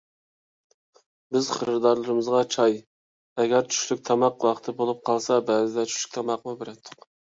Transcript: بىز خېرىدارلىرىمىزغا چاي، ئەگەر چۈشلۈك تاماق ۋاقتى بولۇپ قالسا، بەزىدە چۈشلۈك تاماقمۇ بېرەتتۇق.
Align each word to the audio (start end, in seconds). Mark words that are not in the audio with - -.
بىز 1.35 1.49
خېرىدارلىرىمىزغا 1.57 2.41
چاي، 2.55 2.73
ئەگەر 3.43 3.69
چۈشلۈك 3.75 4.03
تاماق 4.09 4.47
ۋاقتى 4.49 4.75
بولۇپ 4.81 5.07
قالسا، 5.11 5.39
بەزىدە 5.51 5.87
چۈشلۈك 5.93 6.17
تاماقمۇ 6.17 6.57
بېرەتتۇق. 6.65 7.07